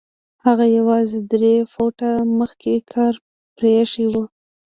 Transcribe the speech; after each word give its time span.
هغه 0.45 0.65
يوازې 0.77 1.19
درې 1.33 1.53
فوټه 1.73 2.09
مخکې 2.39 2.73
کار 2.93 3.13
پرېښی 3.57 4.05
و. 4.11 4.13